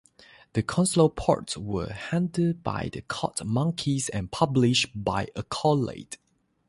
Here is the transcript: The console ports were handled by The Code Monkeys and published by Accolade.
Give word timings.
The 0.53 0.63
console 0.63 1.11
ports 1.11 1.55
were 1.55 1.93
handled 1.93 2.63
by 2.63 2.89
The 2.91 3.03
Code 3.03 3.43
Monkeys 3.45 4.09
and 4.09 4.31
published 4.31 4.87
by 4.95 5.27
Accolade. 5.35 6.17